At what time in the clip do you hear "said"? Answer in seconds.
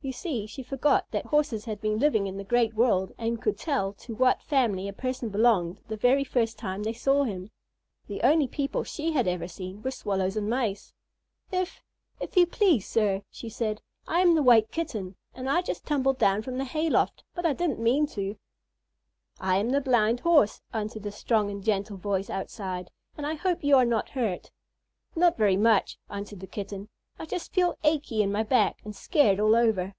13.48-13.82